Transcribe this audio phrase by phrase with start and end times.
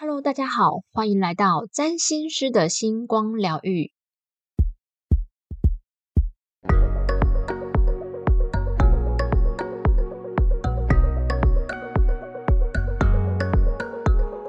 [0.00, 3.90] Hello，大家好，欢迎来到占星师的星光疗愈。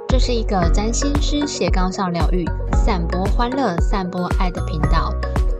[0.08, 5.12] 这是一个占星师斜杠上疗愈、散播欢乐、散播爱的频道。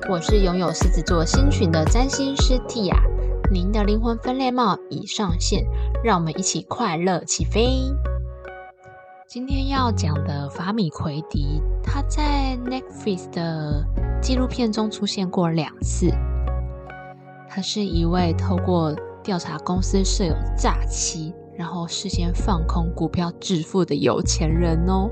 [0.08, 2.96] 我是拥有狮子座星群的占星师 Tia，
[3.52, 5.66] 您的灵魂分裂帽已上线，
[6.04, 7.92] 让我们一起快乐起飞。
[9.30, 13.86] 今天要讲的法米奎迪，他在 Netflix 的
[14.20, 16.10] 纪录片中出现过两次。
[17.48, 18.92] 他是一位透过
[19.24, 25.08] 调查公司设有诈欺，然后事先放空股票致富的有钱人哦。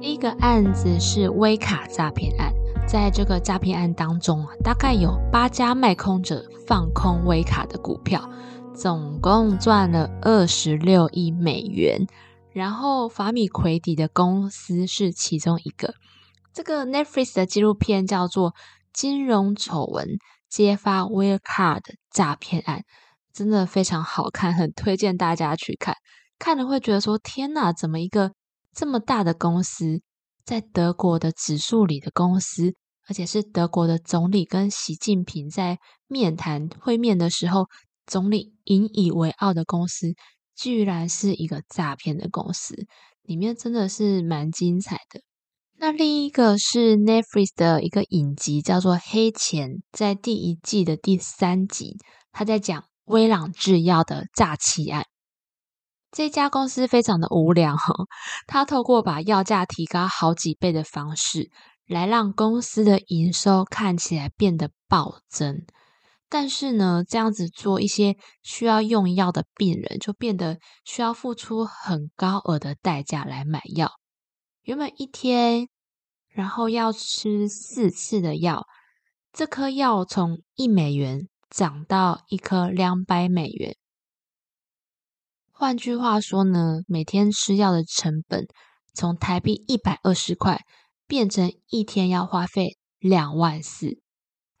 [0.00, 2.52] 第一个案子是威卡诈骗案，
[2.86, 8.30] 在这个诈骗案当中啊，大概有八家卖空者放空威卡的股票，
[8.72, 12.06] 总共赚了二十六亿美元。
[12.54, 15.92] 然后法米奎迪的公司是其中一个。
[16.52, 18.52] 这个 Netflix 的纪录片叫做
[18.92, 20.08] 《金融丑闻
[20.48, 22.78] 揭发威尔卡的诈骗案》，
[23.32, 25.96] 真的非常好看，很推荐大家去看。
[26.38, 28.32] 看了会觉得说：天哪，怎么一个
[28.72, 30.00] 这么大的公司，
[30.44, 32.72] 在德国的指数里的公司，
[33.08, 37.66] 而且是德国的总理跟习近平在面谈会面的时候，
[38.06, 40.14] 总理引以为傲的公司。
[40.56, 42.74] 居然是一个诈骗的公司，
[43.22, 45.20] 里面真的是蛮精彩的。
[45.76, 51.98] 那另一个是 Netflix 的一个影集，叫做《黑钱》，在第一季的第三集，
[52.30, 55.06] 他在讲威朗制药的诈欺案。
[56.12, 57.92] 这家公司非常的无良哈，
[58.46, 61.50] 他透过把药价提高好几倍的方式，
[61.88, 65.66] 来让公司的营收看起来变得暴增。
[66.28, 73.92] 但是呢，这样子做一些需要用药的病人，就变得需要付出很高额的代价来买药。
[74.62, 75.68] 原本一天，
[76.28, 78.66] 然后要吃四次的药，
[79.32, 83.76] 这颗药从一美元涨到一颗两百美元。
[85.52, 88.48] 换句话说呢，每天吃药的成本
[88.92, 90.62] 从台币一百二十块
[91.06, 94.02] 变成一天要花费两万四。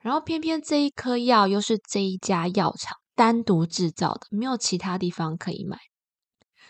[0.04, 5.78] 然后偏偏这一颗药又是这一家药厂单独制造的，没有其他地方可以买，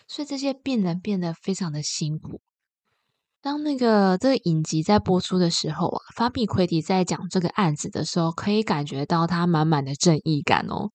[0.07, 2.41] 所以这些病人变得非常的辛苦。
[3.43, 10.91] 当那个这个影集在播出的时候啊，法比奎迪在讲这个案子的时候，可以感觉到他满满的正义感哦。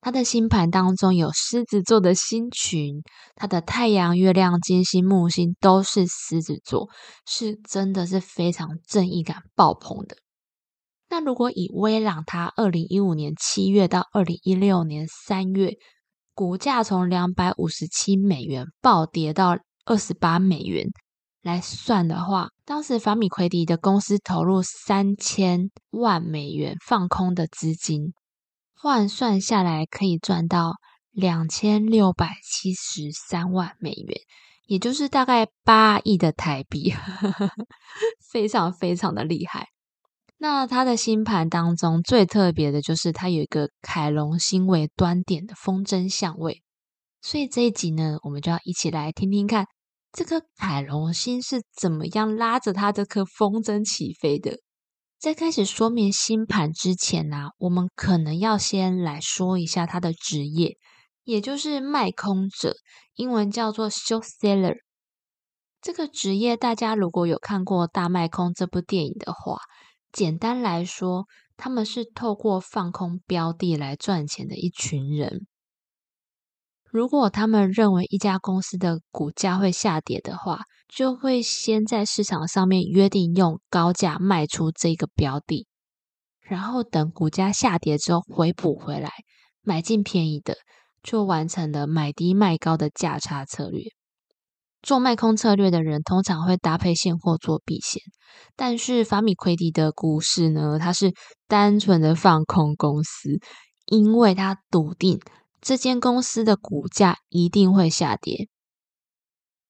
[0.00, 3.00] 他的星盘当中有狮子座的星群，
[3.36, 6.88] 他的太阳、月亮、金星、木星都是狮子座，
[7.28, 10.16] 是真的是非常正义感爆棚的。
[11.12, 15.72] 那如果以威朗，它二零一五年七月到二零一六年三月，
[16.34, 20.86] 股价从两百五十七美元暴跌到二十八美元
[21.42, 28.12] 来算的话，当时法米奎迪的公司投入三千万美元放空的资金，
[28.72, 30.74] 换算下来可以赚到
[31.10, 34.16] 两千六百七十三万美元，
[34.66, 36.94] 也就是大概八亿的台币，
[38.30, 39.66] 非常非常的厉害。
[40.42, 46.62] 那他的星盘当中最特别的就是他有一个凯龙星为端点的风筝相位，
[47.20, 49.66] 所以这一集呢，我们就要一起来听听看
[50.10, 54.56] 这颗凯龙星是怎么样拉着他这颗风筝起飞的。
[55.18, 60.78] 在开始说明星盘之前呢，我们可能要先来说一下他的职业，
[61.24, 62.74] 也就是卖空者，
[63.14, 64.76] 英文叫做 short seller。
[65.82, 69.58] 这个职业大家如果有看过《大卖空》这部电影的话，
[70.12, 71.26] 简单来说，
[71.56, 75.46] 他们是透过放空标的来赚钱的一群人。
[76.90, 85.68] 如果他们认为一家公司的股价会下跌的话，就会先在市场上面约定用高价卖出这个标的，
[86.40, 89.12] 然后等股价下跌之后回补回来，
[89.62, 90.56] 买进便宜的，
[91.00, 93.84] 就完成了买低卖高的价差策略。
[94.82, 98.00] 做卖空策略的人通常会搭配现货做避险，
[98.56, 101.12] 但是法米奎迪的股市呢，它是
[101.46, 103.38] 单纯的放空公司，
[103.84, 105.20] 因为他笃定
[105.60, 108.48] 这间公司的股价一定会下跌。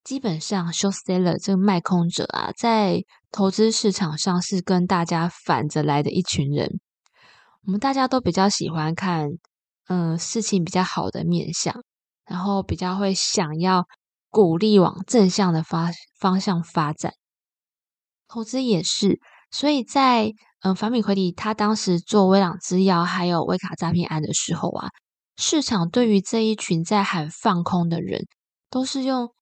[0.05, 3.03] 基本上，short seller 这个卖空者啊，在
[3.33, 6.81] 投资市场上是跟大家反着来的一群人。
[7.67, 9.29] 我们大家都比较喜欢看，
[9.89, 11.83] 嗯，事情比较好的面相，
[12.25, 13.85] 然后比较会想要。
[14.31, 17.13] 鼓励往正向的发方向发展，
[18.29, 19.21] 投资也是。
[19.51, 24.91] 所以在嗯，法米奎迪他当时做威朗制药还有威卡诈骗案的时候啊，
[25.37, 28.27] 市场对于这一群在喊放空的人，
[28.69, 29.33] 都是用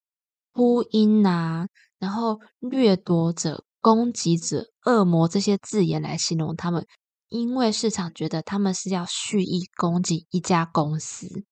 [0.54, 1.66] 秃鹰啊，
[1.98, 6.86] 然后掠夺者、攻击者、恶魔这些字眼来形容他们，
[7.28, 11.44] 因为市场觉得他们是要蓄意攻击一家公司。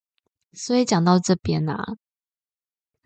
[0.52, 1.76] 所以讲到这边呢，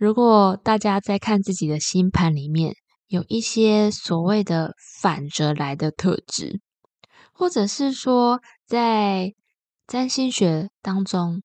[0.01, 2.75] 如果大家在看自己的星盘里面
[3.07, 6.63] 有一些所谓的反着来的特质，
[7.35, 9.35] 或者是说在
[9.87, 11.43] 占星学当中。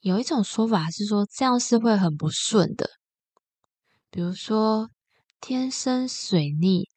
[0.00, 2.88] 有一种说法是说，这样是会很不顺的。
[4.12, 4.90] 比如说，
[5.40, 6.88] 天生水逆、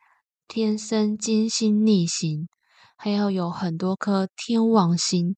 [0.48, 2.48] 天生金星逆行，
[2.96, 5.36] 还有有很多颗天王星，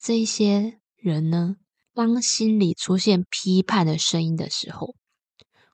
[0.00, 1.56] 这些人呢，
[1.94, 4.94] 当心里出现批判的声音的时候，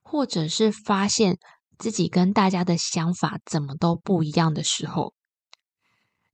[0.02, 1.38] 或者是发现
[1.78, 5.14] 自己跟大家的想法怎么都不一样的时候，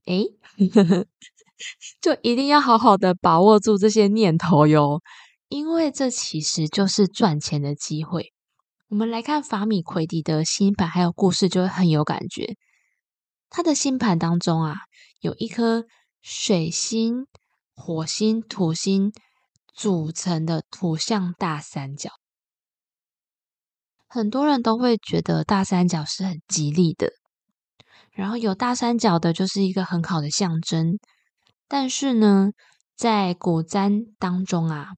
[0.07, 0.27] 诶
[2.01, 5.01] 就一定要好好的把握住这些念头哟，
[5.49, 8.33] 因为这其实就是赚钱的机会。
[8.89, 12.57] 我们来看法米奎迪的星盘，还有故事就会很有感觉。
[13.49, 14.77] 他的星盘当中啊，
[15.21, 15.87] 有一颗
[16.21, 17.27] 水星、
[17.75, 19.13] 火星、土星
[19.73, 22.11] 组成的土象大三角。
[24.07, 27.13] 很多人都会觉得大三角是很吉利的，
[28.13, 30.99] 然后有大三角的就是一个很好的象征。
[31.67, 32.51] 但是呢，
[32.95, 34.89] 在古占当中啊，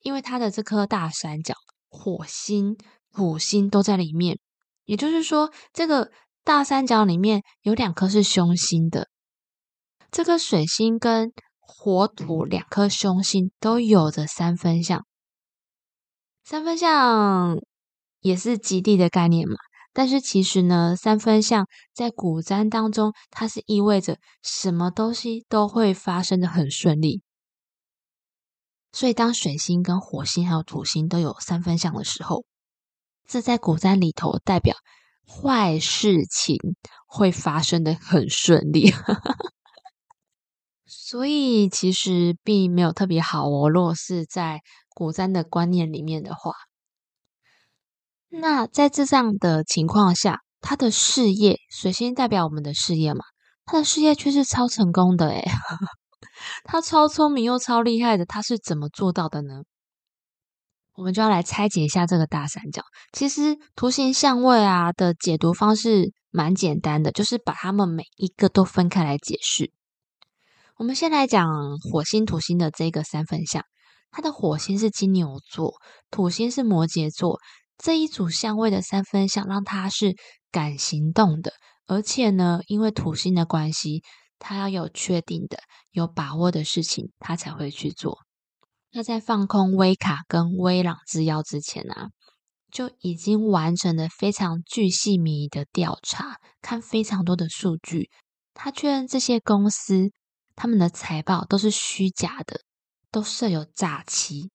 [0.00, 1.54] 因为它的这颗大三角，
[1.88, 2.76] 火星、
[3.10, 4.38] 土星都在里面，
[4.84, 6.12] 也就是说，这个
[6.44, 9.08] 大三角里面有两颗是凶星的。
[10.12, 11.32] 这个水星跟
[11.64, 15.06] 火土两颗凶星都有着三分相，
[16.44, 17.56] 三分相
[18.20, 19.54] 也是极地的概念嘛。
[19.94, 27.22] 但是其实呢，三分相在古占当中，它是意味着什么东西都会发生的很顺利。
[28.92, 32.44] 所以当水星跟火星还有土星都有三分相的时候，
[33.26, 34.76] 这在古占里头代表
[35.26, 36.56] 坏事情
[37.06, 38.92] 会发生的很顺利。
[40.94, 43.70] 所以其实并没有特别好哦。
[43.70, 44.60] 若是在
[44.94, 46.52] 古占的观念里面的话。
[48.28, 53.24] 那在这样的情况下，他的事业，水星代表我们的事业嘛，
[53.64, 55.42] 他的事业却是超成功的诶
[56.64, 59.62] 他超聪明又超厉害的，他是怎么做到的呢？
[60.94, 62.82] 我们就要来拆解一下这个大三角。
[63.12, 69.72] 其实图形相位啊的解读方式蛮简单的，就是把它们每一个都分开来解释。
[70.82, 73.62] 我们先来讲火星、土星的这个三分相，
[74.10, 75.74] 它的火星是金牛座，
[76.10, 77.38] 土星是摩羯座。
[77.78, 80.16] 这一组相位的三分相，让他是
[80.50, 81.52] 敢行动的，
[81.86, 84.02] 而且呢，因为土星的关系，
[84.40, 85.58] 他要有确定的、
[85.92, 88.18] 有把握的事情，他才会去做。
[88.90, 92.08] 那在放空威卡跟威朗制药之前啊，
[92.72, 98.10] 就已经完成了非常巨细靡遗的调查，看非常多的数据，
[98.52, 100.10] 他确认这些公司
[100.54, 102.60] 他们的财报都是虚假的，
[103.10, 104.50] 都设有诈欺，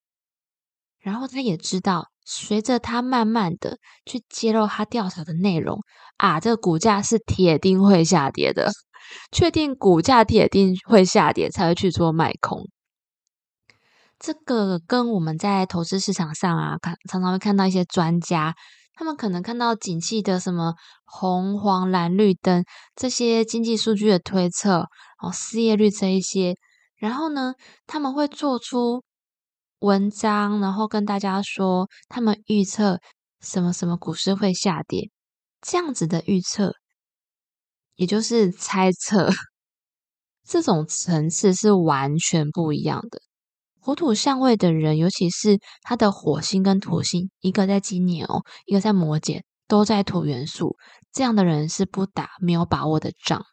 [1.00, 2.10] 然后他也知道。
[2.30, 5.80] 随着他慢慢的去揭露他调查的内容
[6.18, 8.70] 啊，这个股价是铁定会下跌的，
[9.32, 12.68] 确定股价铁定会下跌才会去做卖空。
[14.20, 18.54] 这个跟我们在投资市场上啊，看常常会看到一些专家，
[18.98, 20.74] 他们可能看到景气的什么
[21.06, 24.88] 红黄蓝绿灯这些经济数据的推测，
[25.22, 26.56] 哦，失业率这一些，
[26.96, 27.54] 然后呢，
[27.86, 29.04] 他们会做出。
[29.80, 33.00] 文章，然后跟大家说，他们预测
[33.40, 35.12] 什么什么股市会下跌，
[35.62, 36.74] 这样子的预测，
[37.96, 39.30] 也就是猜测，
[40.44, 43.22] 这种层次是完全不一样的。
[43.88, 48.28] 火土相位的人，尤其是他的火星跟土星，一个在金牛，
[48.66, 50.76] 一个在摩羯，都在土元素，
[51.14, 53.46] 这样的人是不打没有把握的仗。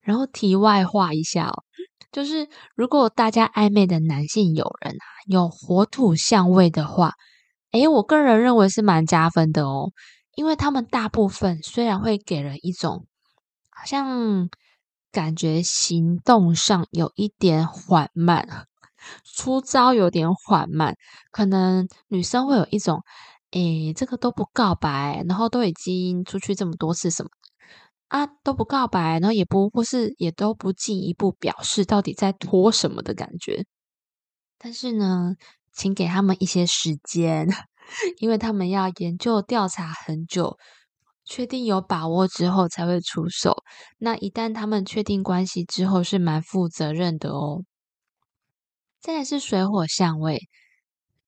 [0.00, 1.64] 然后题外话一下哦。
[2.10, 7.12] 就是如果大家暧昧的男性友人啊，有火土相位的话，
[7.72, 9.92] 诶，我个人认为是蛮加分的哦，
[10.34, 13.04] 因为他们大部分虽然会给人一种
[13.68, 14.48] 好像
[15.12, 18.66] 感觉行动上有一点缓慢，
[19.24, 20.94] 出招有点缓慢，
[21.30, 23.02] 可能女生会有一种，
[23.52, 27.30] 诶，这个都不告白，然后都已经出去这么多次什么。
[28.08, 33.66] 啊，都不告白，然后也不或是也都不进一步表示到底在拖什么的感觉。
[34.58, 35.34] 但是呢，
[35.72, 37.46] 请给他们一些时间，
[38.18, 40.56] 因为他们要研究调查很久，
[41.26, 43.62] 确定有把握之后才会出手。
[43.98, 47.62] 那一旦他们确定关系之后，是蛮负责任的哦。
[49.00, 50.48] 再来是水火相位，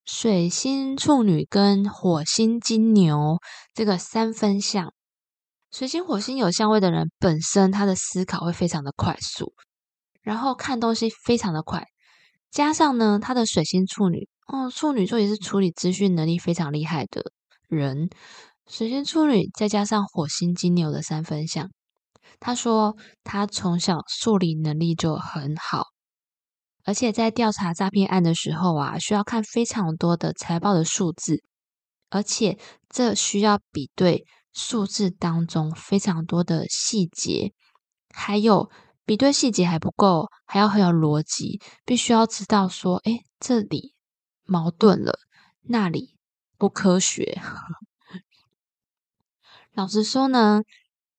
[0.04, 3.38] 水星处女跟火星金牛
[3.72, 4.92] 这个三分相。
[5.70, 9.54] 水星、火星有相位的人，本身他的思考会非常的快速，
[10.20, 11.86] 然后看东西非常的快，
[12.50, 17.30] 加上呢，他的水星处女，哦，处女座也是处理资讯能力非常厉害的
[17.68, 18.10] 人。
[18.66, 21.70] 水星处女再加上火星金牛的三分相，
[22.40, 25.84] 他说他从小数理能力就很好，
[26.90, 31.44] 而且在调查诈骗案的时候啊，需要看非常多的财报的数字，
[32.08, 34.26] 而且这需要比对。
[34.52, 37.52] 数字当中非常多的细节，
[38.12, 38.68] 还有
[39.04, 43.94] 比对细节还不够，还要很有逻辑，必须要知道说，哎，这里
[44.44, 45.20] 矛盾了，
[45.62, 46.16] 那里
[46.58, 47.40] 不科学。
[49.72, 50.62] 老实说呢，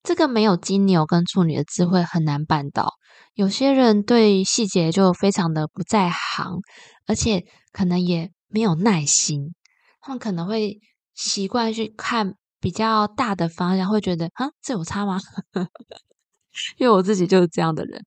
[0.03, 2.95] 这个没有金牛跟处女的智慧很难办到。
[3.33, 6.59] 有些人对细节就非常的不在行，
[7.07, 9.53] 而且可能也没有耐心，
[9.99, 10.79] 他们可能会
[11.13, 12.35] 习惯去看。
[12.63, 15.19] 比较大的方向会觉得啊，这有差吗？
[16.77, 18.05] 因为我自己就是这样的人。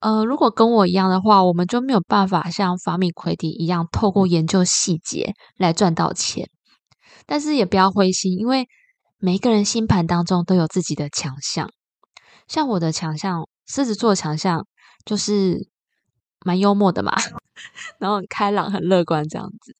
[0.00, 6.50] 呃，如果跟我一样的话，我们就没有办法像法米奎迪一样，透过研究细节来赚到钱。
[7.24, 8.66] 但是也不要灰心，因为
[9.18, 11.70] 每一个人星盘当中都有自己的强项。
[12.48, 14.66] 像我的强项，狮子座强项
[15.02, 15.66] 就是
[16.44, 17.12] 蛮幽默的嘛，
[17.98, 19.74] 然后很开朗、很乐观这样子。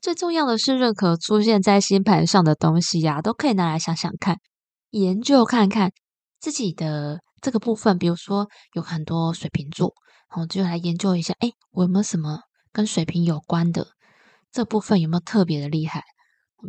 [0.00, 4.38] 最重要的是，任何出现在星盘上的东西呀，都可以拿来想想看，
[4.90, 5.90] 研究看看
[6.38, 7.98] 自己的这个部分。
[7.98, 9.92] 比如说，有很多水瓶座，
[10.30, 13.88] 然后就来研究一下，哎，我有没有什么跟水瓶有关的
[14.52, 16.04] 这部分有没有特别的厉害？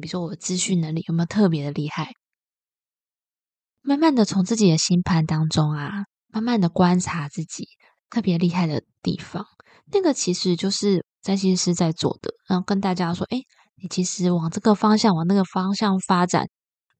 [0.01, 2.13] 比如说，我的资讯能力有没有特别的厉害？
[3.83, 7.67] 慢慢的从自己的星盘当中啊，慢慢的观察自己
[8.09, 9.45] 特别厉害的地方，
[9.91, 11.05] 那个其实就是。
[11.23, 13.39] 占星师在做的，然后跟大家说：“哎，
[13.81, 16.49] 你其实往这个方向、往那个方向发展，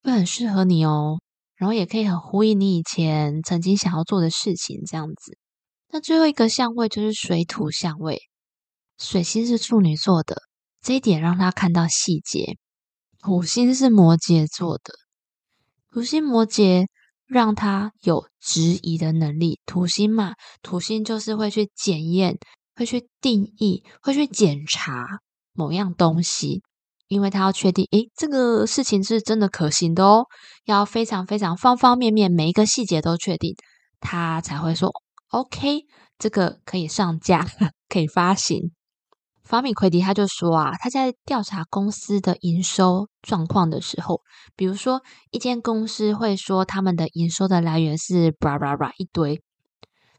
[0.02, 1.20] 会很适合你哦。
[1.58, 5.38] 然后也可以很呼应你以前曾经想要做的事情，这样子。
[5.92, 8.22] 那最后一个相位就是水土相位，
[8.98, 10.44] 水星是处女座的，
[10.82, 12.56] 这一点让他看到细节。
[13.20, 14.94] 土星是摩羯座的，
[15.94, 16.88] 土星摩羯
[17.28, 19.60] 让他有质疑的能力。
[19.68, 20.34] 土星嘛，
[20.64, 22.38] 土星就是会去检验。”
[22.76, 25.06] 会去定义，会去检查
[25.54, 26.64] 某样东西，
[27.08, 30.26] 因为他要确定，诶，这个事情是真的可行的哦，
[30.66, 33.56] 要非常非常方方面面每一个细节都确定，
[34.00, 34.92] 他才会说
[35.30, 35.82] OK，
[36.18, 37.46] 这个可以上架，
[37.88, 38.72] 可以发行。
[39.44, 44.22] 法米奎迪他就说啊，他在调查公司的营收状况的时候，
[44.56, 49.42] 比如说一间公司会说他们的营收的来源是叭叭叭一堆，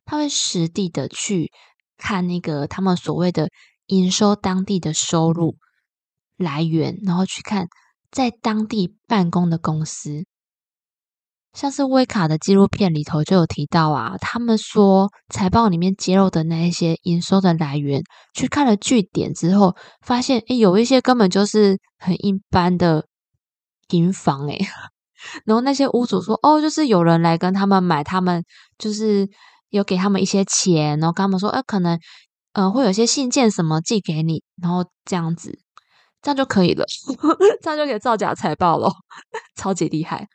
[0.04, 1.50] 他会实地的去。
[1.96, 3.48] 看那个他们所谓的
[3.86, 5.56] 营收当地的收入
[6.36, 7.68] 来源，然后去看
[8.10, 10.26] 在当地办公的公司，
[11.54, 18.02] 像是威卡的纪录片里头就有提到啊，他们说财报里面揭露的那一些营收的来源，
[18.34, 23.06] 去看了据点之后，发现诶有一些根本就是很一般的
[23.88, 24.58] 平房诶
[25.46, 28.44] 然后那些屋主说哦，就是有人来跟他们买，他们
[28.76, 29.28] 就是。
[29.70, 31.98] 有给他们一些钱，然后跟他们说，呃，可能，
[32.52, 35.58] 呃，会有些信件什么寄给你，然后这样子，
[36.22, 36.84] 这样就可以了，
[37.60, 38.88] 这样就可以造假财报了，
[39.56, 40.28] 超级厉害。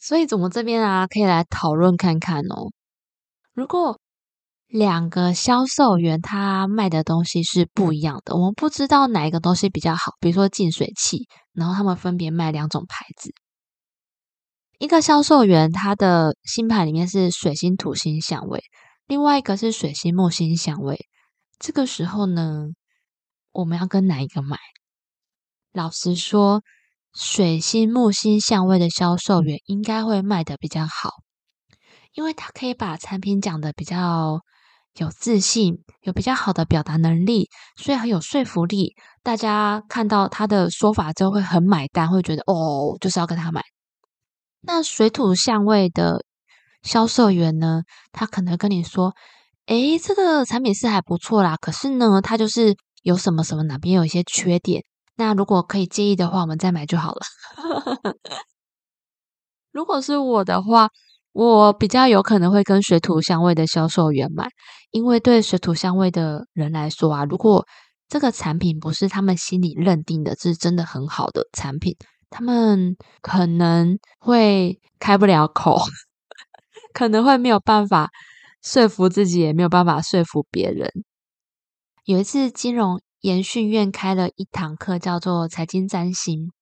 [0.00, 2.70] 所以，我们这边啊，可以来讨论看看哦。
[3.52, 3.98] 如果
[4.68, 13.32] 两个销售员他卖的东西是不一样的，我们不知道哪一个东西比较好，比如说净水器，然后他们分别卖两种牌子。
[14.78, 18.62] 一个销售员，他的星盘里面是水星、土星相位，
[19.06, 21.08] 另外一个是水星、木星相位。
[21.58, 22.66] 这个时候呢，
[23.50, 24.56] 我们要跟哪一个买？
[25.72, 26.62] 老实说，
[27.20, 31.10] 水星、木星相位的销售员应该会卖的比较好，
[32.14, 34.38] 因为他可以把产品讲的比较
[34.94, 38.94] 有自信，有比较好的表达能力，所以很有说服力。
[39.24, 43.64] 大家看到他的说法之后会很买单，会觉得哦，就是要跟他买。
[44.60, 46.24] 那水土相位的
[46.82, 47.82] 销售员呢？
[48.12, 49.12] 他可能跟你说
[49.66, 54.84] ：“诶，这个产品是还不错啦，可是呢，它就是有什么什么哪边有一些缺点。
[55.18, 57.20] 那如果可以介意的话，我们再买就好了。
[59.72, 60.88] ”如果是我的话，
[61.32, 64.48] 我比较有可能会跟水土相位的销售员买，
[64.92, 67.66] 因为对水土相位的人来说啊，如果
[68.08, 71.96] 这个产品不是他们心里认定的，是真的很好的产品。
[72.30, 75.80] 他们可能会开不了口，
[76.94, 78.08] 可能会没有办法
[78.62, 80.90] 说服自己，也没有办法说服别人。
[82.04, 86.52] 有一次金融研训院开了一堂课，叫做财经占星。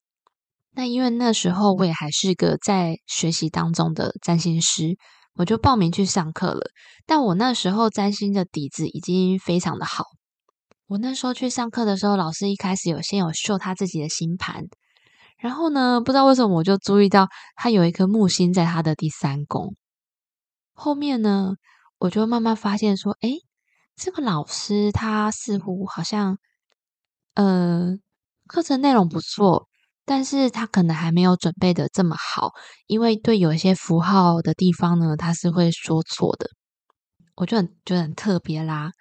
[0.73, 4.97] 那因为那时候我也还是个在学习当中的占星师，
[5.35, 6.71] 我就报名去上课了。
[7.07, 10.05] 但我那时候占星的底子已经非常的好。
[10.87, 14.65] 我那时候去上课的时候，老师一开始有先有秀他自己的星盘，
[15.39, 19.75] 然后呢，不知道为什么我就注意到他有一颗木星在他的第三宫。
[20.73, 21.55] 后面呢，
[21.99, 23.39] 我就慢慢发现说，诶，
[23.97, 26.39] 这个老师他似乎好像，
[27.35, 27.97] 呃，
[28.47, 29.69] 课程内容不错，
[30.05, 32.53] 但是他可能还没有准备的这么好，
[32.87, 36.51] 因为对有一些符号的地方呢，他是会说错的。
[37.37, 38.93] 我就很觉得很特别啦，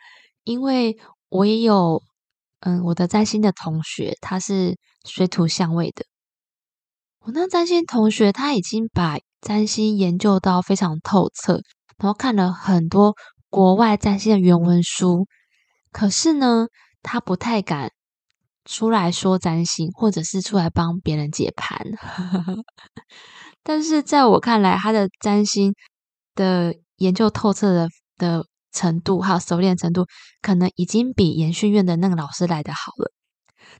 [0.44, 0.98] 因为
[1.30, 2.02] 我也有，
[2.62, 6.06] 嗯，我的占星的同学，他是水土相位的。
[7.20, 11.62] 我那占星同学他已经把占星研究到非常透彻，
[11.98, 13.16] 然后看了很多
[13.56, 15.30] 国外占星的原文书，
[15.94, 16.68] 可是呢，
[17.02, 17.94] 他不太敢
[18.66, 21.80] 出来说占星，或者是出来帮别人解盘。
[23.64, 25.74] 但是在我看来，他的占星
[26.34, 30.06] 的研究透彻的的程度，还有熟练程度，
[30.42, 33.10] 可能已经比研训院的那个老师来的好了。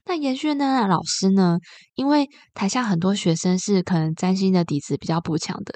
[0.06, 1.58] 那研训院的老师呢？
[1.94, 5.74] 因为台下很多学生是可能占星的底子比较不强的，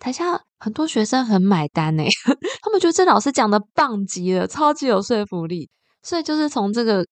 [0.00, 2.02] 台下很多学生很买单呢，
[2.62, 5.70] 他们觉得这老师讲的棒极了，超级有说服力。
[6.02, 7.06] 所以就是从这个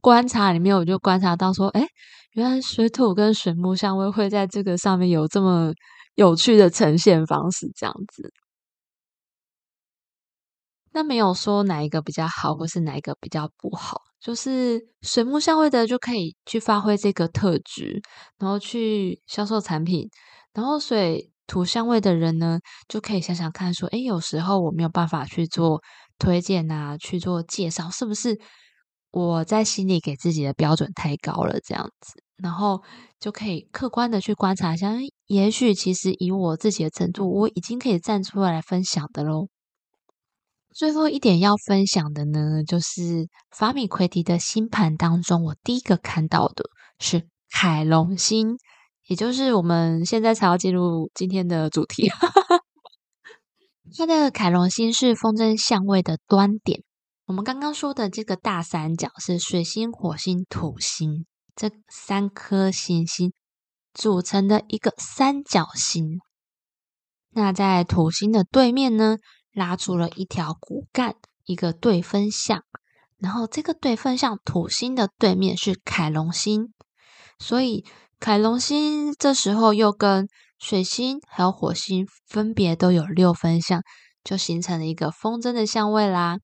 [0.00, 1.84] 观察里面，我就观察到说，哎，
[2.32, 5.72] 原来水土跟水木相位会在这个上面有这么
[6.14, 8.32] 有趣的呈现方式，这样子。
[10.92, 18.00] 那没有说哪一个比较好，或是哪一个比较不好，就是水木相位的就可以去发挥这个特质，
[18.38, 20.08] 然后去销售产品；
[20.54, 25.82] 然后水土象位的人呢，就可以想想看，说，诶，有时候我没有办法去做
[26.18, 28.38] 推荐啊，去做介绍，是不是
[29.10, 31.58] 我在心里给自己的标准太高了？
[31.60, 32.82] 这样子，然后
[33.18, 34.92] 就可以客观的去观察一下，
[35.26, 39.48] 也许其实以我自己的程度，我已经可以站出来分享的喽。
[40.74, 46.64] 最后一点要分享的呢，就是法米奎迪的星盘当中，我第一个看到的
[47.00, 48.58] 是凯龙星，
[49.08, 52.08] 也就是我们现在才要进入今天的主题。
[53.96, 56.84] 它的凯龙星是风筝相位的端点。
[57.24, 63.32] 我们刚刚说的这个大三角是水星、火星、土星这三颗行星
[63.92, 66.20] 组成的一个三角形。
[67.30, 69.16] 那在土星的对面呢？
[69.52, 72.62] 拉出了一条骨干，一个对分相，
[73.16, 76.72] 然后这个对分相土星的对面是凯龙星，
[77.40, 77.84] 所以
[78.20, 80.28] 凯龙星这时候又跟
[80.58, 83.80] 水星还有火星分别都有六分相，
[84.24, 86.38] 就形成了一个风筝的相位啦。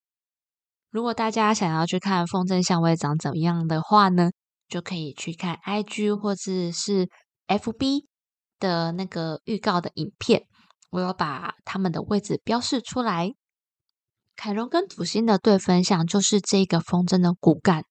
[0.90, 4.30] 如果大家想要去看风筝相位长怎么样的话呢，
[4.68, 7.08] 就可以去看 IG 或者是
[7.48, 8.04] FB
[8.60, 10.44] 的那个预告的影片。
[10.90, 13.34] 我要把他们的位置标示出来。
[14.36, 17.84] 凯龙跟土星的对分相就是这个风筝的骨干。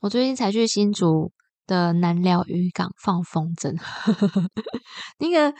[0.00, 1.30] 我最近才去新竹
[1.66, 3.76] 的南寮渔港放风筝，
[5.18, 5.54] 那个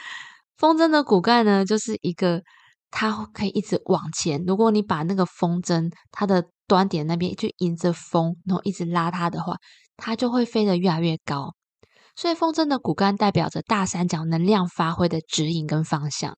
[0.57, 2.43] 风筝的骨干呢，就是一个
[2.91, 4.43] 它可以一直往前。
[4.47, 9.57] 如果你把那个风筝它的端点那边就迎着风，然后一直拉它的话，
[9.97, 11.55] 它就会飞得越来越高。
[12.15, 16.37] 所以风筝的骨干代表着大三角能量发挥的指引跟方向。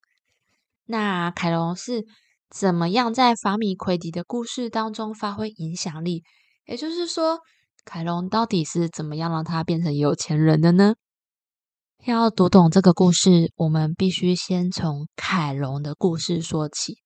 [0.87, 2.05] 那凯龙是
[2.51, 6.25] 怎么样在法米奎迪的故事当中发挥影响力？
[6.65, 7.39] 也就是说，
[7.91, 10.97] 凯龙到底是怎么样让他变成有钱人的呢？
[12.05, 16.99] 要读懂这个故事，我们必须先从凯龙的故事说起。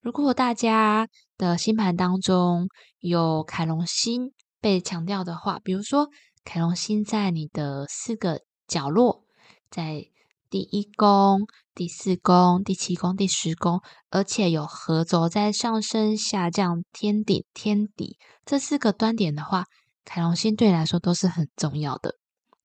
[0.00, 2.68] 如果大家的星盘当中
[3.00, 6.08] 有凯龙星被强调的话，比如说
[6.44, 9.24] 凯龙星在你的四个角落，
[9.68, 10.04] 在。
[10.50, 19.66] 第一宫、第四宫、第七宫、第十宫，而且有合轴在上升、下降、天顶、天底这四个端点的话，
[20.08, 22.14] 凯龙星对你来说都是很重要的。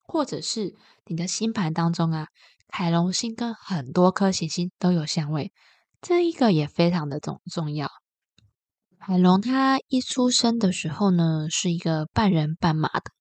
[0.02, 0.76] 或者是
[1.08, 2.28] 你的星盘当中啊，
[2.70, 5.52] 凯龙星跟很多颗行星都有相位，
[6.00, 7.90] 这一个也非常的重重要。
[8.98, 13.12] 海龙他一出生的时候呢，是一个半人半马的。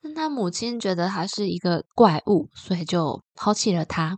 [0.00, 4.16] 但他母亲觉得他是一个怪物，所以就抛弃了他。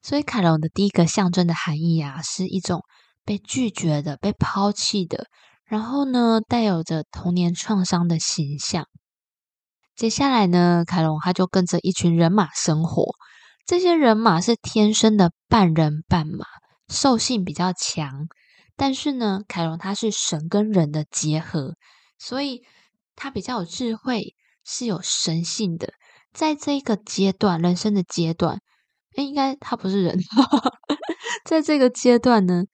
[0.00, 2.82] 所以凯龙的第一个象征的含义啊，是一种
[3.26, 5.26] 被拒绝的、被抛弃的，
[5.66, 8.86] 然后呢，带有着童年创伤的形象。
[9.94, 13.04] 接下来呢，凯龙他就跟着一群人马生活。
[13.66, 16.46] 这些人马是天生的半人半马，
[16.88, 18.28] 兽性比较强。
[18.76, 21.74] 但是呢，凯龙他是神跟人的结合，
[22.18, 22.62] 所以。
[23.18, 25.94] 他比较有智慧，是有神性的。
[26.34, 28.60] 在这一个阶段，人生的阶段，
[29.16, 30.18] 哎，应该他不是人，
[31.46, 32.64] 在这个阶段呢，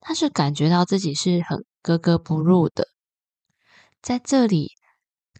[0.00, 2.88] 他是感觉到自己是很格格不入的。
[4.02, 4.72] 在这里，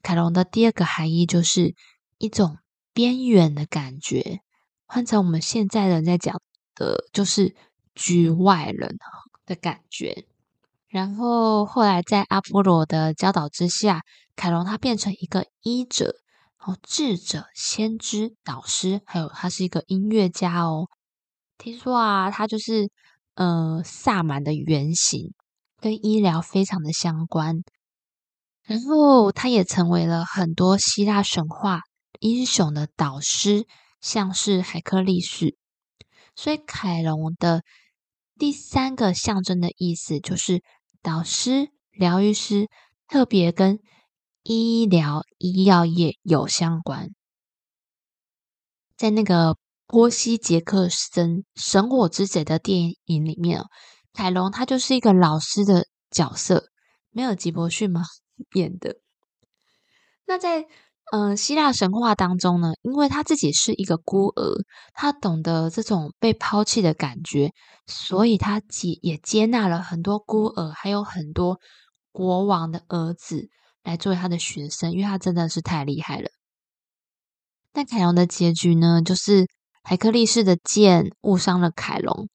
[0.03, 1.75] 凯龙的第二个含义就是
[2.19, 2.59] 一种
[2.93, 4.41] 边缘的感觉。
[4.87, 6.41] 换成我们现在人在讲
[6.75, 7.55] 的，就是
[7.95, 8.99] 局外人
[9.47, 10.27] 的感觉。
[10.89, 14.03] 然后后来在阿波罗的教导之下，
[14.35, 16.17] 凯龙他变成一个医者、
[16.59, 20.89] 哦智者、先知、导师，还有他是一个音乐家哦。
[21.57, 22.91] 听说啊，他就是
[23.35, 25.33] 呃萨满的原型，
[25.81, 27.63] 跟医疗非常的相关。
[28.63, 31.81] 然后他也成为了很多希腊神话
[32.21, 33.67] 英雄的导师，
[34.01, 35.57] 像是海克力士。
[36.37, 37.63] 所以凯龙的
[38.39, 40.63] 第三个象征的意思就是。
[41.03, 42.69] 导师、疗愈师，
[43.09, 43.79] 特别跟
[44.43, 47.15] 医疗医药业有相关。
[48.99, 53.63] 在那个波西·杰克森《神火之贼》的电影里面，
[54.13, 56.69] 凯龙他就是一个老师的角色，
[57.11, 58.03] 没有吉伯逊吗
[58.55, 58.97] 演的？
[60.27, 60.67] 那在。
[61.13, 64.63] 嗯，希腊神话当中呢，因为他自己是一个孤儿，
[64.95, 67.51] 他懂得这种被抛弃的感觉，
[67.89, 71.59] 所以他接也接纳了很多孤儿，还有很多
[72.13, 73.49] 国王的儿子
[73.83, 76.31] 来作为他的学生，因为他真的是太厉害了。
[77.73, 79.49] 但凯龙的结局呢，就是
[79.83, 82.29] 海克力士的剑误伤了凯龙，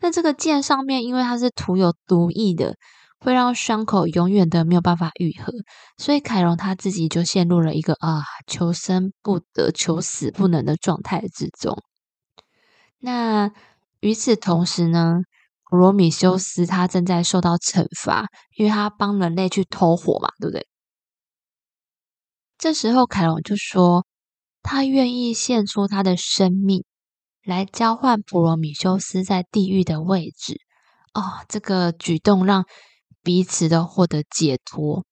[0.00, 2.76] 那这个剑上面因为它是涂有毒液的。
[3.18, 5.50] 会让伤口永远的没有办法愈合，
[5.96, 11.82] 所以凯龙他自己就陷入了一个啊求生不得、求死不能的状态之中。
[12.98, 13.50] 那
[14.00, 15.22] 与此同时呢，
[15.64, 20.66] 普罗米修斯他正在受到惩罚，因为他帮人类去偷火嘛，对不对？
[22.58, 24.06] 这时候凯龙就说，
[24.62, 26.84] 他愿意献出他的生命
[27.46, 30.60] 来交换普罗米修斯在地狱的位置。
[31.14, 32.66] 哦，这个举动让。
[33.22, 35.04] 彼此都获得解脱，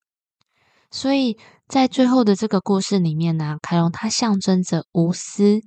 [0.92, 5.58] 所以在最后的这个故事里面呢，凯龙它象征着无私，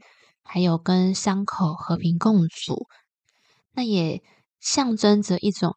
[0.43, 2.87] 还有跟伤口和平共处，
[3.73, 4.23] 那也
[4.61, 5.75] 象征着一种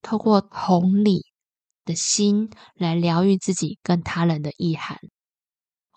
[0.00, 1.26] 透过同理
[1.84, 4.96] 的心来疗愈自己跟他人的意涵。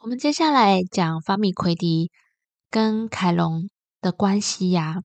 [0.01, 2.11] 我们接下来讲法米奎迪
[2.69, 3.69] 跟凯龙
[4.01, 4.97] 的关系呀，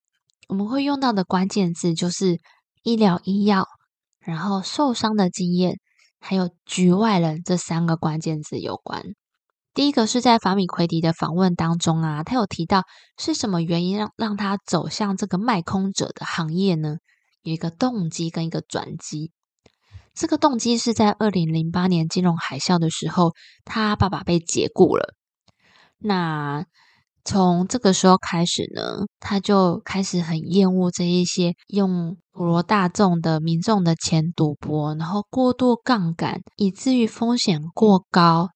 [0.48, 2.40] 我们会用到的关键字就是
[2.82, 3.66] 医疗医药。
[4.20, 5.80] 然后受伤的经验，
[6.18, 9.02] 还有局外人这三个关键字有关。
[9.74, 12.84] 第一个是在法米奎迪的访问当中啊，他有提到
[13.18, 16.96] 是什么原因让让他走向这个卖空者的行业呢？
[17.42, 19.30] 有一个动机跟一个转机。
[20.14, 23.34] 这个动机是在二零零八年金融海啸的时候，
[23.66, 25.14] 他爸爸被解雇了。
[25.98, 26.64] 那
[27.26, 38.50] 从这个时候开始呢，他就开始很厌恶这一些用普罗大众的民众的钱赌博，然后过度杠杆，以至于风险过高，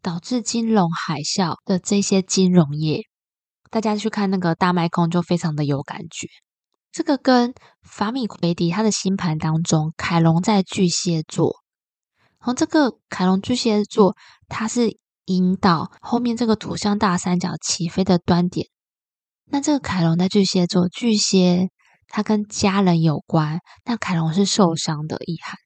[0.00, 3.02] 导致金融海啸的这些金融业。
[3.70, 6.26] 大家去看那个大麦空，就非常的有感觉。
[6.90, 7.52] 这个跟
[7.82, 11.56] 法米奎迪他的星盘当中，凯龙在巨蟹座，
[12.40, 14.16] 然后这个凯龙巨蟹座，
[14.48, 14.96] 它是。
[15.26, 18.68] 引导后面这个土象大三角起飞的端点。
[19.48, 21.68] 那这个凯龙在巨蟹座，巨蟹
[22.08, 25.56] 它跟家人有关，那凯龙是受伤的意涵，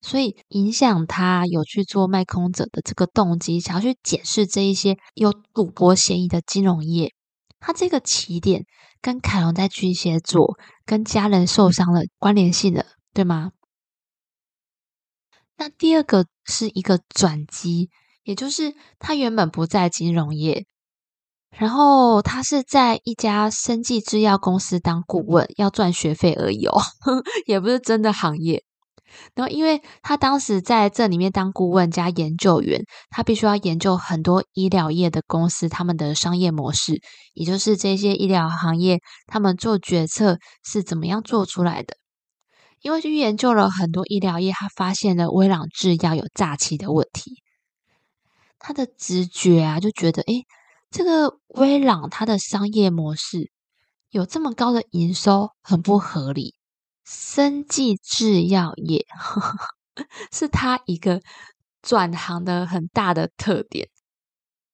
[0.00, 7.12] 所以影响他有去做卖空者的这个动机，想要去检视这一些有赌博嫌疑的金融业。
[7.58, 8.66] 他这个起点
[9.00, 13.52] 跟凯龙在巨蟹座跟家人受伤的关联性的，对吗？
[15.56, 17.90] 那第二个是一个转机。
[18.24, 20.66] 也就是他原本不在金融业，
[21.56, 26.80] 然后他是在一家生技制药公司当顾问，要赚学费而已哦，
[27.46, 28.64] 也不是真的行业。
[29.36, 37.00] 然后，因为他当时在这里面当顾问加研究员，他必须要研究很多医疗业的公司他们的商业模式，
[37.32, 41.96] 也就是这些医疗行业他们做决策是怎么样做出来的。
[42.80, 47.43] 因为去研究了很多医疗业，他发现了威朗制药有诈欺的问题。
[48.66, 50.46] 他的直觉啊，就觉得，诶，
[50.90, 53.50] 这个威朗它的商业模式
[54.08, 56.54] 有这么高的营收，很不合理。
[57.04, 59.04] 生技制药业
[60.32, 61.20] 是他一个
[61.82, 63.90] 转行的很大的特点，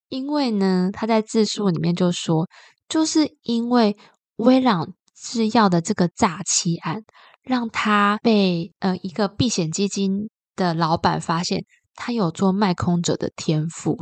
[0.07, 2.47] 因为呢，他在自述里面就说，
[2.87, 3.97] 就是因为
[4.37, 7.03] 威朗制药的这个诈欺案，
[7.43, 11.65] 让他被呃一个避险基金的老板发现。
[11.95, 13.97] 他有做卖空者的天赋，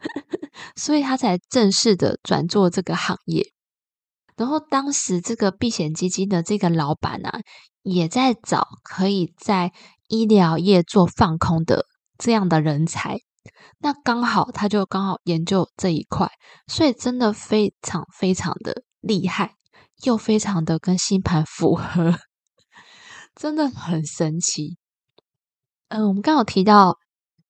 [0.76, 3.52] 所以他才正式的转做这个行业。
[4.36, 7.40] 然后当时这个避险基金的这个老板啊，
[7.82, 9.72] 也在找可以在
[10.08, 11.84] 医疗业做放空的
[12.16, 13.18] 这样的人才。
[13.78, 16.30] 那刚好他就刚好研究这一块，
[16.66, 19.54] 所以真的非常非常的厉害，
[20.04, 22.18] 又非常的跟星盘符合，
[23.34, 24.78] 真的很神奇。
[25.88, 26.96] 嗯，我们刚好提到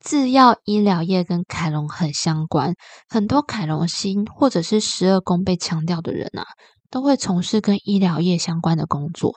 [0.01, 2.75] 制药医疗业跟凯龙很相关，
[3.09, 6.45] 很多凯龙星或者是十二宫被强调的人啊，
[6.91, 9.35] 都会从事跟医疗业相关的工作。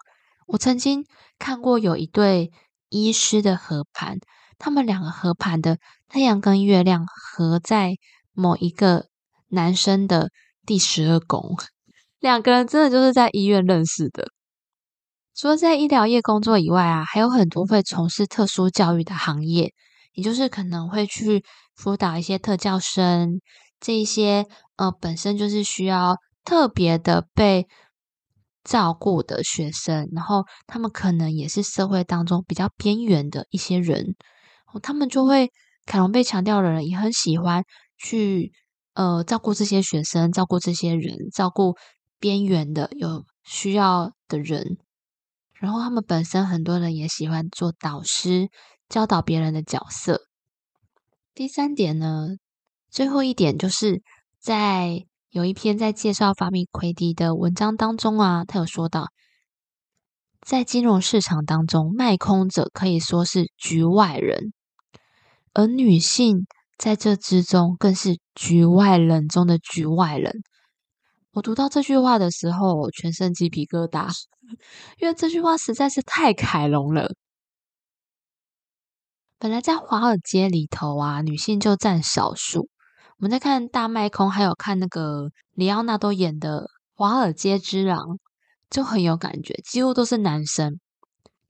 [0.47, 1.06] 我曾经
[1.38, 2.52] 看过有一对
[2.89, 4.17] 医师的合盘。
[4.60, 7.97] 他们两个合盘的太阳跟月亮合在
[8.32, 9.08] 某一个
[9.49, 10.30] 男生的
[10.65, 11.58] 第十二宫，
[12.19, 14.32] 两个人真的就是在医院认识的。
[15.36, 19.73] 除了在医疗业工作以外啊，还有很多会从事特殊教育的行业，
[20.13, 21.43] 也就是可能会去
[21.76, 23.41] 辅导一些特教生，
[23.80, 24.47] 这一些
[24.78, 27.67] 呃本身就是需要特别的被
[28.63, 34.15] 照顾的学生，然后他们可能也是社会当中比较边缘的一些人。
[34.82, 35.52] 他们就会
[35.86, 37.63] 凯龙被强调的人也很喜欢
[37.97, 38.52] 去
[38.93, 41.76] 呃照顾这些学生，照顾这些人，照顾
[42.19, 44.78] 边缘的有需要的人。
[45.54, 48.49] 然后他们本身很多人也喜欢做导师，
[48.89, 50.22] 教导别人的角色。
[51.34, 52.28] 第三点呢，
[52.89, 54.02] 最后一点就是
[54.39, 59.08] 在有一篇在介绍法米奎迪的文章当中啊，他有说到，
[60.41, 64.54] 在金融市场当中，卖空者可以说是局外人。
[65.54, 66.46] 而女性
[66.78, 70.41] 在这之中更是局外人中的局外人。
[71.32, 74.12] 我读到这句话的时候，全身鸡皮疙瘩，
[75.00, 77.12] 因为这句话实在是太凯龙了。
[79.44, 82.70] 本来在华尔街里头啊，女性就占少数。
[83.18, 86.62] 我们在看大麦空，还有看那个里奥纳多演的
[86.96, 88.00] 《华尔街之狼》，
[88.70, 90.80] 就很有感觉，几乎都是男生。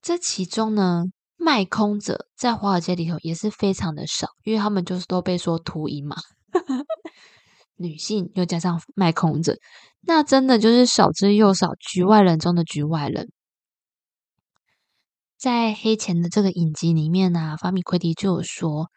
[0.02, 1.04] 这其中呢？
[1.36, 6.16] 卖空者在华尔街里头也是非常的少，因为他们就是都被说秃鹰嘛。
[7.78, 9.56] 女性又加上卖空者，
[10.00, 13.30] 那真的就是少之又少，局外人中的局外人。
[15.44, 18.88] 在黑钱的这个影集里面呢，法米奎迪就有说，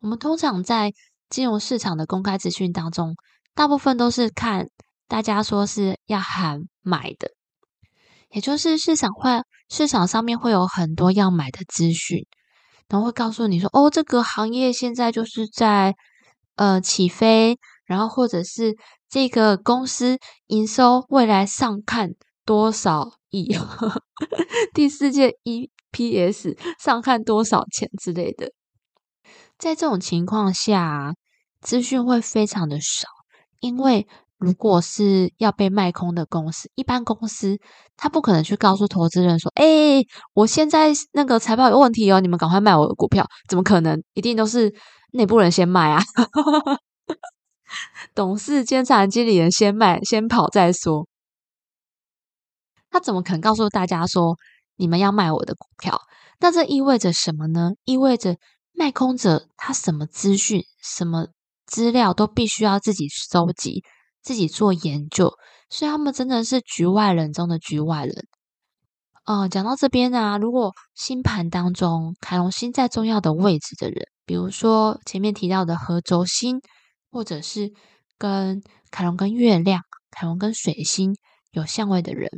[0.00, 0.94] 我们通常在
[1.28, 3.14] 金融市场的公开资讯当中，
[3.54, 4.70] 大部分都是看
[5.06, 7.32] 大家说是要喊买的。
[8.30, 12.26] 也就是市场会市场上面会有很多要买的资讯，
[12.88, 15.94] 然后会告诉你说，哦，这个行业现在就是在
[16.54, 18.74] 呃起飞，然后或者是
[19.10, 22.12] 这个公司营收未来上看
[22.46, 23.54] 多少亿，
[24.72, 28.52] 第四届 EPS 上看多少钱之类的。
[29.58, 31.12] 在这种情况下，
[31.60, 33.08] 资讯会非常的少，
[33.60, 34.06] 因为。
[34.38, 37.58] 如果是要被卖空的公司，一般公司
[37.96, 40.04] 他不可能去告诉投资人说：“哎，
[40.34, 44.02] 我现在那个财报有问题哦，你们赶快卖我的股票。”怎么可能？
[44.12, 44.74] 一定都是
[45.12, 46.02] 内部人先卖啊！
[48.14, 51.08] 董事、监察、经理人先卖，先跑再说。
[52.90, 54.36] 他怎么可能告诉大家说
[54.76, 56.00] 你们要卖我的股票？
[56.40, 57.70] 那这意味着什么呢？
[57.84, 58.36] 意味着
[58.72, 61.28] 卖空者他什么资讯、什么
[61.66, 63.82] 资料都必须要自己收集。
[64.22, 65.32] 自己做研究，
[65.70, 68.26] 所以他们真的是局外人中的局外人。
[69.24, 76.60] 哦，讲到这边呢，如果星盘当中凯龙星在重要的位置的人，比如说前面提到的合轴星，
[77.12, 77.70] 或者是
[78.18, 81.14] 跟凯龙跟月亮、凯龙跟水星
[81.52, 82.28] 有相位的人，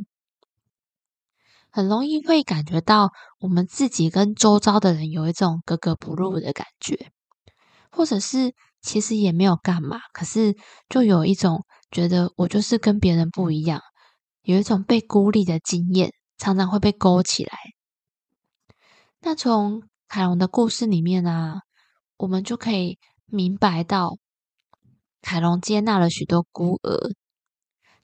[1.69, 7.11] 很容易会感觉到我们自己跟周遭的人有一种格格不入的感觉，
[7.91, 10.55] 或者是其实也没有干嘛，可是
[10.89, 11.65] 就有一种。
[11.91, 13.81] 觉得我就是跟别人不一样，
[14.43, 17.57] 有一种被孤立的经验，常常会被勾起来。
[19.21, 21.61] 那从凯龙的故事里面呢，
[22.15, 24.17] 我们就可以明白到，
[25.23, 27.09] 凯龙接纳了许多孤儿，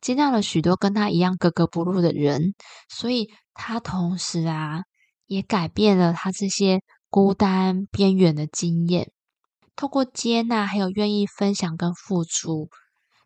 [0.01, 2.53] 接纳了许多跟他一样格格不入的人，
[2.89, 4.81] 所以他同时啊，
[5.27, 9.11] 也改变了他这些孤单边缘的经验，
[9.75, 12.69] 透过接纳，还有愿意分享跟付出。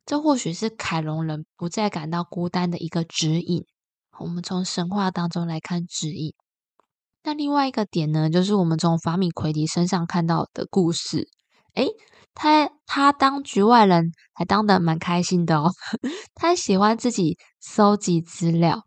[0.05, 3.65] 这或许是凯龙人不再感到孤单的一个指引。
[4.19, 6.33] 我们从神话当中来看指引。
[7.23, 11.29] 那另外一个点呢，就是我们从法米奎迪身上看到的故事。
[11.75, 11.87] 诶，
[12.33, 15.71] 他他当局外人还当的蛮开心的哦。
[16.35, 18.85] 他喜欢自己收集资料。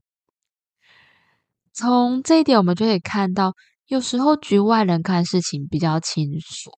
[1.72, 3.54] 从这一点，我们就可以看到
[3.86, 6.70] 有时候局外人看事情比较清楚，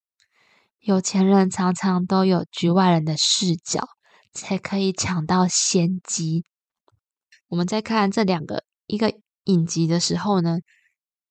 [0.81, 3.89] 有钱人常常都有局外人的视角，
[4.33, 6.45] 才可以抢到先机。
[7.49, 9.13] 我们在看这两个一个
[9.45, 10.59] 影集的时候呢，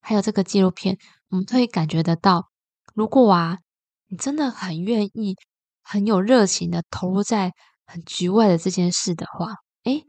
[0.01, 0.97] 还有这个纪录片，
[1.29, 2.49] 我们可以感觉得到，
[2.93, 3.57] 如果啊，
[4.13, 5.35] 你真的很愿意、
[5.81, 7.51] 很有热情的投入在
[7.83, 10.03] 很局外的这件事的话，诶，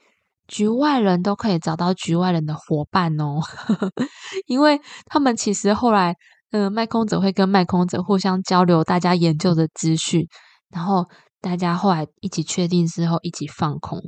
[0.46, 3.40] 局外人都可以找到局外人的伙伴哦，
[4.44, 6.14] 因为他们其实后来，
[6.50, 10.28] 呃，卖空者会跟卖空者互相交流大家研究的资讯，
[10.68, 11.08] 然后
[11.40, 14.02] 大家后来一起确定之后，一起放空。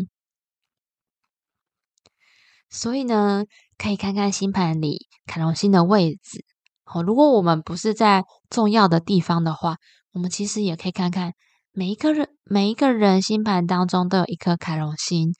[2.69, 3.45] 所以呢，
[3.79, 6.45] 可以看看星盘里凯龙星的位置。
[6.89, 9.77] 好，如果我们不是在重要的地方的话，
[10.13, 11.33] 我们其实也可以看看
[11.73, 15.35] 每一个人每一个人星盘当中都有一颗凯龙星。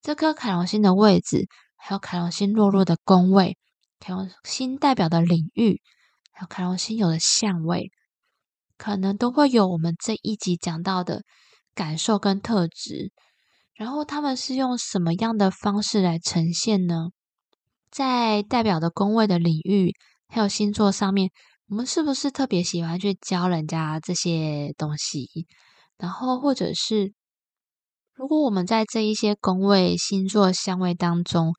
[0.00, 3.58] 这颗凯龙星的位置，还有凯龙星落入的宫位，
[4.00, 5.82] 凯龙星代表的领域，
[6.32, 7.90] 还有凯龙星有的相位，
[8.78, 11.24] 可能都会有我们这一集讲到的
[11.74, 13.12] 感受跟特质。
[13.74, 17.10] 然后他们是用什么样的方式来呈现呢？
[17.90, 19.92] 在代表的宫位的领域，
[20.28, 21.30] 还有星座上面，
[21.68, 25.46] 我们是不是特别喜欢去教人家这些东西？
[25.96, 27.12] 然后或者是？
[28.14, 31.52] 如果我们在这一些宫位、星座、相位当中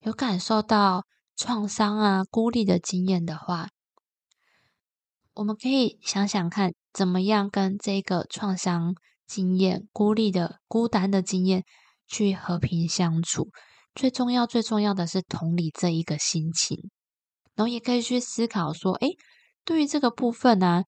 [0.00, 1.04] 有感受到
[1.36, 3.68] 创伤啊、孤立的经验的话，
[5.34, 11.62] 我们可以想想看，怎么样跟这个创伤经验、孤立的、孤单的经验
[12.08, 13.50] 去和平相处。
[13.94, 16.90] 最重要、最重要的是同理这一个心情，
[17.60, 19.08] 然后也可以去思考说：，诶，
[19.66, 20.84] 对于这个部分呢，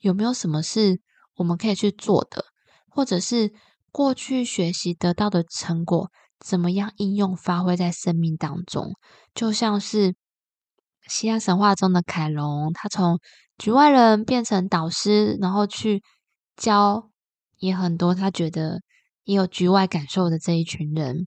[0.00, 1.00] 有没有什么是
[1.36, 2.46] 我们可以去做的，
[2.88, 3.52] 或者是？
[3.92, 8.94] 过去学习得到的成果，怎么样应用发挥在生命当中？
[9.34, 10.14] 就像是
[11.08, 13.18] 希腊神话中的凯龙，他从
[13.58, 16.04] 局外人变成导师，然后去
[16.56, 17.10] 教
[17.58, 18.80] 也很多他觉得
[19.24, 21.26] 也有局外感受的这一群人。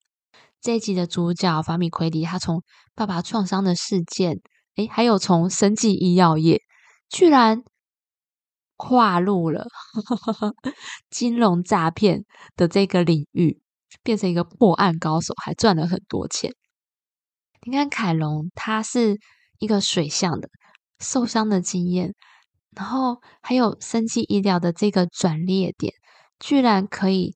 [0.61, 2.63] 这一集的主角法米奎迪，他从
[2.95, 4.39] 爸爸创伤的事件，
[4.75, 6.61] 诶，还有从生技医药业，
[7.09, 7.63] 居然。
[8.75, 9.65] 跨入了
[11.09, 12.25] 金融诈骗
[12.57, 13.61] 的这个领域，
[14.01, 16.51] 变成一个破案高手，还赚了很多钱。
[17.65, 19.19] 你看凯龙，他是
[19.59, 20.49] 一个水象的
[20.99, 22.13] 受伤的经验，
[22.75, 25.93] 然后还有生计医疗的这个转捩点，
[26.39, 27.35] 居然可以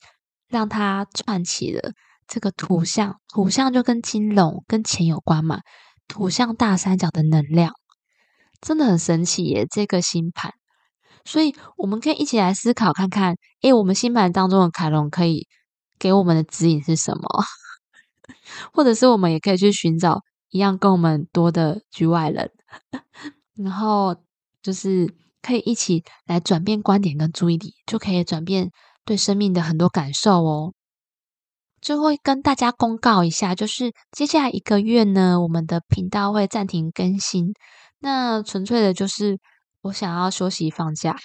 [0.49, 1.93] 让他串起了
[2.27, 5.61] 这个图像，图像就跟金融、跟钱有关嘛，
[6.07, 7.73] 土象大三角的能量
[8.61, 9.67] 真的很神奇耶！
[9.69, 10.53] 这个星盘。
[11.25, 15.45] 所以我们可以一起来思考看看，诶，我们星盘当中的凯龙可以
[15.99, 17.27] 给我们的指引是什么？
[18.73, 22.49] 或者是我们也可以去寻找一样跟我们多的局外人，
[23.55, 24.15] 然后
[24.61, 28.71] 就是可以一起来转变观点跟注意力，就可以转变
[29.05, 30.73] 对生命的很多感受哦。
[31.81, 37.53] 最后跟大家公告一下，就是接下来一个月呢，我们的频道会暂停更新，
[37.99, 39.39] 那纯粹的就是。
[39.81, 41.15] 我想要休息放假，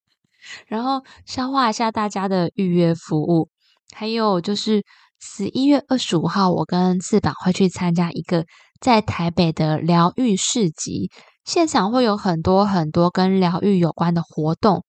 [0.68, 3.50] 然后消化一下大家的预约服务。
[3.94, 4.82] 还有就是
[5.18, 8.46] 十一月二十五号，我跟翅膀会去参加一个
[8.80, 11.10] 在台北的疗愈市集，
[11.44, 14.84] 现场会有很多很多跟疗愈有关的活动，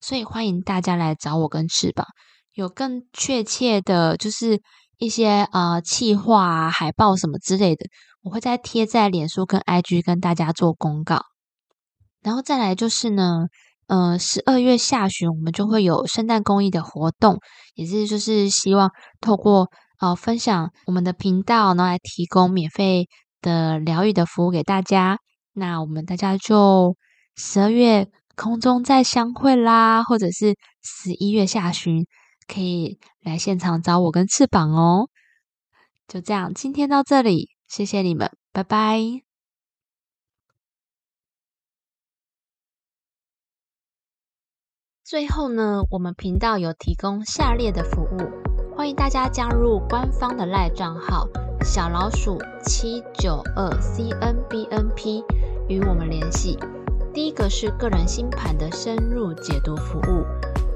[0.00, 2.06] 所以欢迎大家来找我跟翅膀。
[2.58, 4.60] 有更确切的，就是
[4.96, 7.86] 一些呃企划啊、海报什么之类的，
[8.20, 11.20] 我会再贴在脸书跟 IG 跟大家做公告。
[12.20, 13.46] 然后再来就是呢，
[13.86, 17.38] 呃，十二月下旬我们就会有圣诞公益的活动，
[17.74, 18.90] 也是就是希望
[19.20, 23.06] 透过呃分享我们的频道，然后来提供免费
[23.40, 25.20] 的疗愈的服务给大家。
[25.52, 26.96] 那我们大家就
[27.36, 32.04] 十二月空中再相会啦，或者是十一月下旬
[32.48, 35.10] 可以来现场找我跟翅膀哦。
[36.08, 38.98] 就这样，今天到这里，谢谢你们，拜拜。
[45.04, 51.26] 最后呢，我们频道有提供下列的服务，欢迎大家加入官方的赖账号
[51.62, 55.24] 小老鼠七九二 c n b n p
[55.68, 56.58] 与我们联系。
[57.14, 60.24] 第一个是个人星盘的深入解读服务，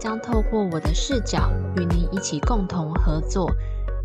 [0.02, 3.48] 将透过我的视角与您一起共同合作，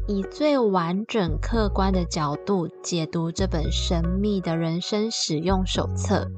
[0.07, 6.29] 以最完整客观的角度解读这本神秘的人生使用手册。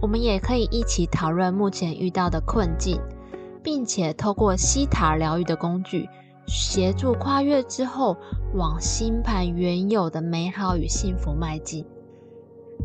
[0.00, 3.00] 我们也可以一起讨论目前遇到的困境，
[3.60, 6.08] 并且透过西塔疗愈的工具，
[6.46, 8.16] 协助跨越之后
[8.54, 11.84] 往星盘原有的美好与幸福迈进。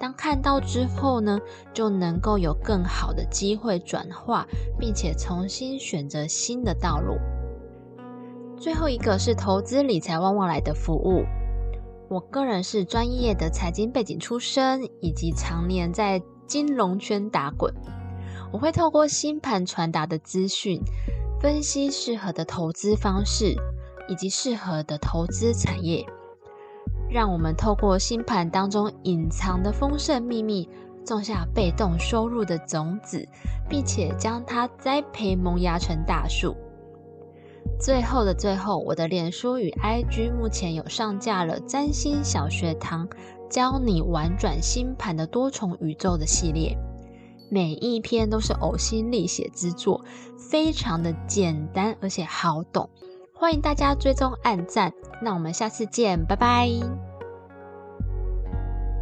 [0.00, 1.38] 当看到之后呢，
[1.74, 4.46] 就能够有更好的机会转化，
[4.78, 7.18] 并且重新选择新的道路。
[8.56, 11.22] 最后一个是投资理财旺旺来的服务。
[12.08, 17.72] 我个人是专业的财经背景出身，以及常年在金融圈打滚。
[18.52, 20.82] 我会透过星盘传达的资讯。
[21.40, 23.54] 分析适合的投资方式
[24.08, 26.04] 以及适合的投资产业，
[27.10, 30.68] 让我们透过星盘当中隐藏的丰盛秘密，
[31.04, 33.28] 种下被动收入的种子，
[33.68, 36.56] 并且将它栽培萌芽成大树。
[37.80, 43.08] 最后的最后，我的脸书与 IG 目前有上架了占星小学堂，
[43.50, 46.76] 教你玩转星盘的多重宇宙的系列。
[47.50, 50.04] 每一篇都是呕心沥血之作，
[50.38, 52.88] 非常的简单而且好懂，
[53.40, 54.92] 欢迎大家追踪按赞。
[55.22, 57.09] 那我们下次见，拜拜。